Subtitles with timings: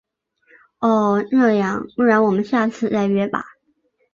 [0.79, 1.23] 哦……
[1.29, 3.45] 这样，不然我们下次再约吧。